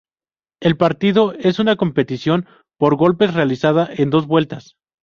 El 0.63 0.77
partido 0.77 1.33
es 1.33 1.59
una 1.59 1.75
competición 1.75 2.47
por 2.79 2.95
golpes 2.95 3.35
realizada 3.35 3.87
en 3.97 4.09
dos 4.09 4.25
vueltas. 4.25 4.75